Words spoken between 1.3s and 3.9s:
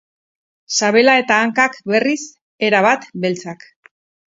hankak, berriz, erabat beltzak.